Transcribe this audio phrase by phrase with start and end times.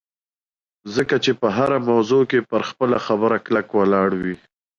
[0.95, 4.35] ځکه چې په هره موضوع کې پر خپله خبره کلک ولاړ وي